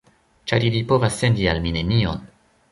[0.51, 2.29] Ĉar ili povas sendi al mi nenion.